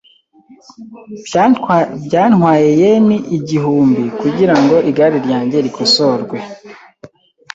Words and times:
Byantwaye 2.05 2.67
yen 2.81 3.07
igihumbi 3.37 4.03
kugirango 4.21 4.75
igare 4.89 5.17
ryanjye 5.25 5.57
rikosorwe. 5.65 6.37